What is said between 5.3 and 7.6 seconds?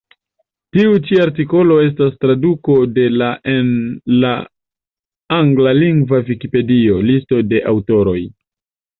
anglalingva vikipedio, listo